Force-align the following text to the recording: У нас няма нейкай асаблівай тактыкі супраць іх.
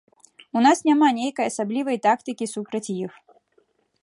У 0.59 0.63
нас 0.65 0.77
няма 0.87 1.09
нейкай 1.19 1.49
асаблівай 1.51 1.97
тактыкі 2.09 2.45
супраць 2.57 2.87
іх. 2.99 3.25